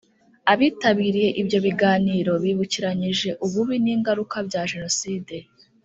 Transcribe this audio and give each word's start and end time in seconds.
Abitabiriye 0.53 1.29
ibyo 1.41 1.57
biganiro 1.65 2.33
bibukiranyije 2.43 3.29
ububi 3.45 3.75
n 3.83 3.87
ingaruka 3.95 4.37
bya 4.47 4.61
Jenoside 4.71 5.35